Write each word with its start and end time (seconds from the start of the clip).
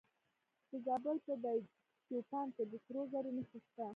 د 0.69 0.71
زابل 0.85 1.17
په 1.25 1.33
دایچوپان 1.43 2.47
کې 2.55 2.63
د 2.71 2.73
سرو 2.85 3.01
زرو 3.11 3.29
نښې 3.37 3.59
شته. 3.65 3.85